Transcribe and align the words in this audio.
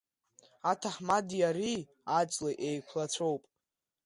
Аҭаҳмадеи 0.71 1.43
ари 1.49 1.75
аҵлеи 2.19 2.55
еиқәлацәоуп. 2.67 3.43